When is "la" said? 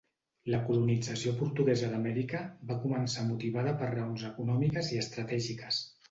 0.51-0.59